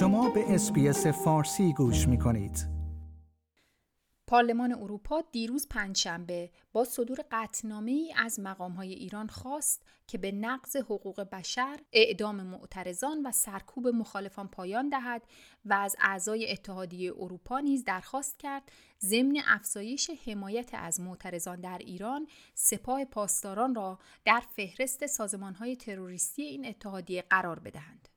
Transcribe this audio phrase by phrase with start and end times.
[0.00, 2.66] شما به اسپیس فارسی گوش می کنید.
[4.26, 10.32] پارلمان اروپا دیروز پنجشنبه با صدور قطنامه ای از مقام های ایران خواست که به
[10.32, 15.22] نقض حقوق بشر، اعدام معترضان و سرکوب مخالفان پایان دهد
[15.64, 22.26] و از اعضای اتحادیه اروپا نیز درخواست کرد ضمن افزایش حمایت از معترضان در ایران
[22.54, 28.09] سپاه پاسداران را در فهرست سازمان های تروریستی این اتحادیه قرار بدهند.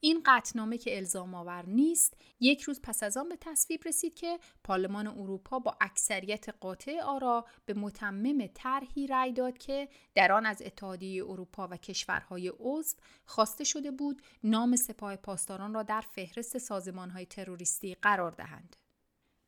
[0.00, 4.38] این قطنامه که الزام آور نیست یک روز پس از آن به تصویب رسید که
[4.64, 10.62] پارلمان اروپا با اکثریت قاطع آرا به متمم طرحی رأی داد که در آن از
[10.62, 17.26] اتحادیه اروپا و کشورهای عضو خواسته شده بود نام سپاه پاسداران را در فهرست سازمانهای
[17.26, 18.76] تروریستی قرار دهند.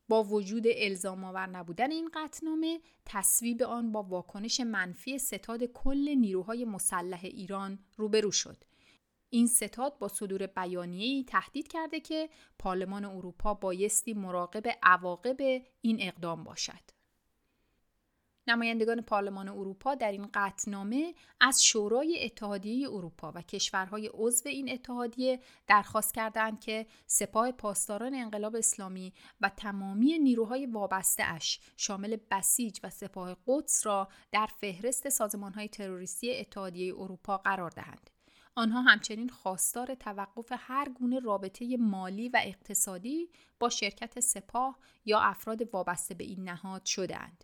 [0.09, 6.65] با وجود الزام آور نبودن این قطنامه تصویب آن با واکنش منفی ستاد کل نیروهای
[6.65, 8.63] مسلح ایران روبرو شد.
[9.33, 15.37] این ستاد با صدور بیانیه‌ای تهدید کرده که پارلمان اروپا بایستی مراقب عواقب
[15.81, 16.93] این اقدام باشد.
[18.47, 25.39] نمایندگان پارلمان اروپا در این قطنامه از شورای اتحادیه اروپا و کشورهای عضو این اتحادیه
[25.67, 32.89] درخواست کردند که سپاه پاسداران انقلاب اسلامی و تمامی نیروهای وابسته اش شامل بسیج و
[32.89, 38.12] سپاه قدس را در فهرست سازمانهای تروریستی اتحادیه اروپا قرار دهند.
[38.55, 45.73] آنها همچنین خواستار توقف هر گونه رابطه مالی و اقتصادی با شرکت سپاه یا افراد
[45.73, 47.43] وابسته به این نهاد شدهاند.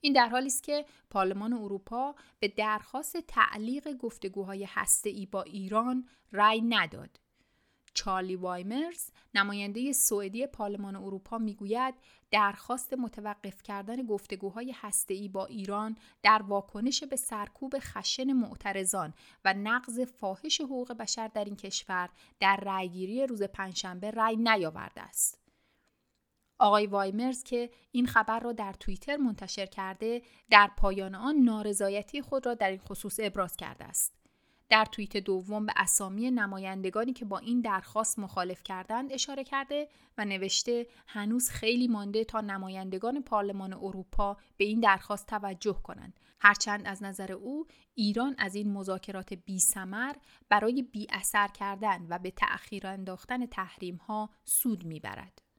[0.00, 6.60] این در حالی است که پارلمان اروپا به درخواست تعلیق گفتگوهای هسته‌ای با ایران رأی
[6.60, 7.20] نداد
[7.94, 11.94] چارلی وایمرز نماینده سوئدی پارلمان اروپا می‌گوید
[12.30, 20.00] درخواست متوقف کردن گفتگوهای هسته‌ای با ایران در واکنش به سرکوب خشن معترضان و نقض
[20.00, 22.08] فاحش حقوق بشر در این کشور
[22.40, 25.40] در رأیگیری روز پنجشنبه رأی نیاورده است.
[26.58, 32.46] آقای وایمرز که این خبر را در توییتر منتشر کرده در پایان آن نارضایتی خود
[32.46, 34.19] را در این خصوص ابراز کرده است.
[34.70, 39.88] در توییت دوم به اسامی نمایندگانی که با این درخواست مخالف کردند اشاره کرده
[40.18, 46.86] و نوشته هنوز خیلی مانده تا نمایندگان پارلمان اروپا به این درخواست توجه کنند هرچند
[46.86, 50.14] از نظر او ایران از این مذاکرات بی سمر
[50.48, 55.49] برای بی اثر کردن و به تأخیر انداختن تحریم ها سود می‌برد.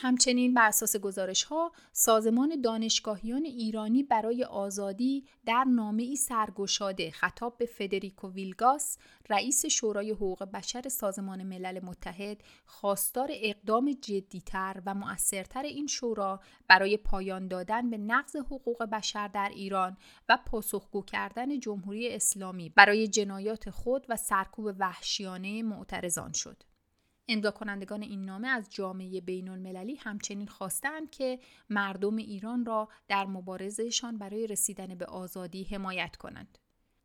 [0.00, 7.58] همچنین بر اساس گزارش ها سازمان دانشگاهیان ایرانی برای آزادی در نامه ای سرگشاده خطاب
[7.58, 8.98] به فدریکو ویلگاس
[9.30, 16.96] رئیس شورای حقوق بشر سازمان ملل متحد خواستار اقدام جدیتر و مؤثرتر این شورا برای
[16.96, 19.96] پایان دادن به نقض حقوق بشر در ایران
[20.28, 26.67] و پاسخگو کردن جمهوری اسلامی برای جنایات خود و سرکوب وحشیانه معترضان شد.
[27.28, 31.38] امضا کنندگان این نامه از جامعه بین المللی همچنین خواستند که
[31.70, 36.58] مردم ایران را در مبارزهشان برای رسیدن به آزادی حمایت کنند.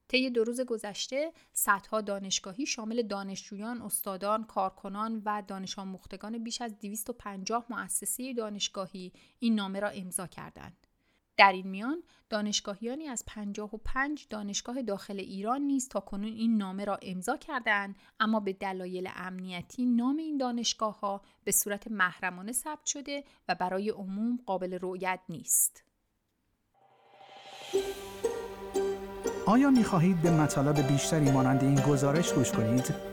[0.07, 6.79] طی دو روز گذشته صدها دانشگاهی شامل دانشجویان، استادان، کارکنان و دانش آموختگان بیش از
[6.79, 10.87] 250 مؤسسه دانشگاهی این نامه را امضا کردند.
[11.37, 16.99] در این میان دانشگاهیانی از 55 دانشگاه داخل ایران نیز تا کنون این نامه را
[17.01, 23.23] امضا کردند اما به دلایل امنیتی نام این دانشگاه ها به صورت محرمانه ثبت شده
[23.47, 25.83] و برای عموم قابل رؤیت نیست.
[29.45, 33.12] آیا می خواهید به مطالب بیشتری مانند این گزارش گوش کنید؟